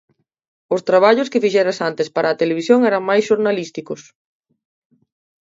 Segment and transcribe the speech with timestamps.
[0.75, 4.01] Os traballos que fixeras antes para televisión eran máis xornalísticos.